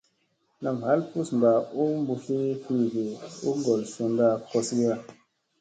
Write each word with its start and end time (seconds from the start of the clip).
Nam 0.63 0.77
hal 0.85 0.99
pus 1.11 1.27
mba 1.37 1.51
u 1.81 1.83
mbuzli 1.99 2.39
fifi 2.63 3.03
u 3.47 3.49
ngol 3.57 3.81
sunda 3.93 4.27
kozina. 4.49 4.95